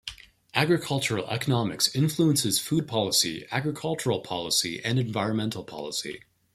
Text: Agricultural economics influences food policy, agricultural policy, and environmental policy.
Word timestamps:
Agricultural 0.55 1.27
economics 1.27 1.93
influences 1.93 2.59
food 2.59 2.87
policy, 2.87 3.45
agricultural 3.51 4.21
policy, 4.21 4.83
and 4.83 4.97
environmental 4.97 5.63
policy. 5.63 6.23